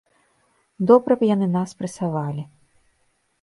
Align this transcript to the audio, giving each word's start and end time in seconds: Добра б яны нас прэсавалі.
Добра 0.91 1.17
б 1.19 1.27
яны 1.35 1.47
нас 1.57 1.75
прэсавалі. 1.83 2.43